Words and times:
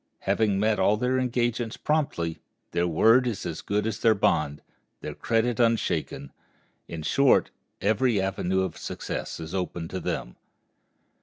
Having 0.21 0.59
met 0.59 0.79
all 0.79 0.97
their 0.97 1.19
engagements 1.19 1.77
promptly, 1.77 2.39
their 2.71 2.87
word 2.87 3.27
is 3.27 3.45
as 3.45 3.61
good 3.61 3.85
as 3.85 3.99
their 3.99 4.15
bond, 4.15 4.63
their 5.01 5.13
credit 5.13 5.59
unshaken; 5.59 6.31
in 6.87 7.03
short, 7.03 7.51
every 7.81 8.19
avenue 8.19 8.61
of 8.61 8.79
success 8.79 9.39
is 9.39 9.53
open 9.53 9.87
to 9.89 9.99
them. 9.99 10.37